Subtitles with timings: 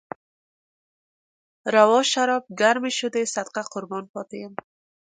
[1.75, 4.53] روا شراب، ګرمې شيدې، صدقه قربان پاتې يم